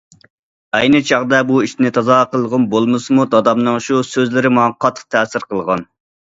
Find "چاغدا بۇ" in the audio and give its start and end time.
1.09-1.59